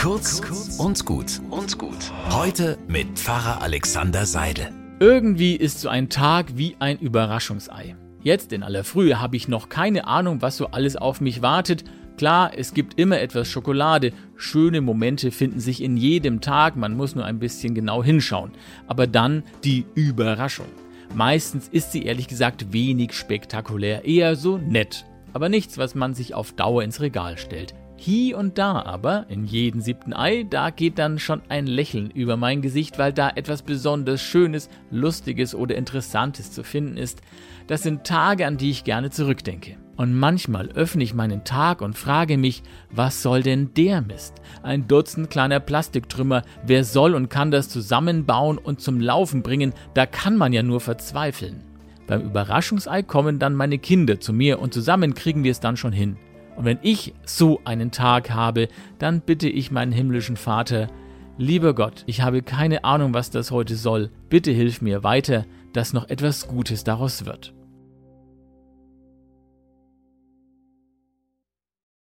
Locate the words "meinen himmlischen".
59.70-60.36